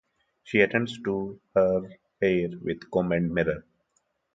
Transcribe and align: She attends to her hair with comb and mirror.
She 0.43 0.61
attends 0.61 0.99
to 1.03 1.39
her 1.53 1.83
hair 2.23 2.49
with 2.63 2.89
comb 2.89 3.11
and 3.11 3.31
mirror. 3.31 3.63